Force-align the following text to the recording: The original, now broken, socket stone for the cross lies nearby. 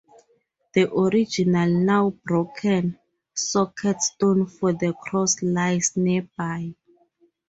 The 0.73 0.91
original, 0.91 1.69
now 1.69 2.09
broken, 2.25 2.97
socket 3.35 4.01
stone 4.01 4.47
for 4.47 4.73
the 4.73 4.93
cross 4.93 5.39
lies 5.43 5.95
nearby. 5.95 6.73